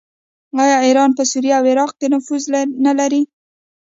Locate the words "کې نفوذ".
1.99-2.43